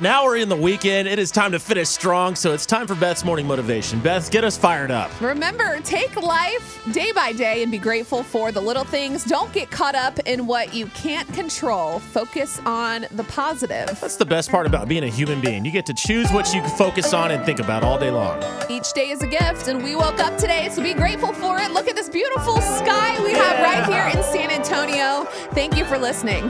Now 0.00 0.26
we're 0.26 0.36
in 0.36 0.48
the 0.48 0.54
weekend. 0.54 1.08
It 1.08 1.18
is 1.18 1.32
time 1.32 1.50
to 1.50 1.58
finish 1.58 1.88
strong, 1.88 2.36
so 2.36 2.52
it's 2.52 2.64
time 2.64 2.86
for 2.86 2.94
Beth's 2.94 3.24
morning 3.24 3.48
motivation. 3.48 3.98
Beth, 3.98 4.30
get 4.30 4.44
us 4.44 4.56
fired 4.56 4.92
up. 4.92 5.10
Remember, 5.20 5.80
take 5.80 6.14
life 6.22 6.80
day 6.92 7.10
by 7.10 7.32
day 7.32 7.64
and 7.64 7.72
be 7.72 7.78
grateful 7.78 8.22
for 8.22 8.52
the 8.52 8.60
little 8.60 8.84
things. 8.84 9.24
Don't 9.24 9.52
get 9.52 9.72
caught 9.72 9.96
up 9.96 10.16
in 10.20 10.46
what 10.46 10.72
you 10.72 10.86
can't 10.94 11.26
control. 11.34 11.98
Focus 11.98 12.60
on 12.64 13.06
the 13.10 13.24
positive. 13.24 13.88
That's 14.00 14.14
the 14.14 14.24
best 14.24 14.52
part 14.52 14.68
about 14.68 14.86
being 14.86 15.02
a 15.02 15.08
human 15.08 15.40
being. 15.40 15.64
You 15.64 15.72
get 15.72 15.86
to 15.86 15.94
choose 15.94 16.30
what 16.30 16.54
you 16.54 16.62
focus 16.68 17.12
on 17.12 17.32
and 17.32 17.44
think 17.44 17.58
about 17.58 17.82
all 17.82 17.98
day 17.98 18.12
long. 18.12 18.40
Each 18.70 18.92
day 18.92 19.10
is 19.10 19.20
a 19.22 19.26
gift, 19.26 19.66
and 19.66 19.82
we 19.82 19.96
woke 19.96 20.20
up 20.20 20.38
today, 20.38 20.68
so 20.70 20.80
be 20.80 20.94
grateful 20.94 21.32
for 21.32 21.58
it. 21.58 21.72
Look 21.72 21.88
at 21.88 21.96
this 21.96 22.08
beautiful 22.08 22.60
sky 22.60 23.20
we 23.24 23.32
have 23.32 23.58
right 23.58 23.84
here 23.92 24.16
in 24.16 24.22
San 24.32 24.52
Antonio. 24.52 25.24
Thank 25.54 25.76
you 25.76 25.84
for 25.84 25.98
listening. 25.98 26.48